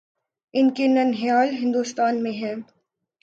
[0.53, 2.55] ان کے ننھیال ہندوستان میں ہیں۔